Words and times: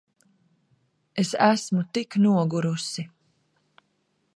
Es 1.23 1.31
esmu 1.49 1.81
tik 1.99 2.09
nogurusi. 2.25 3.03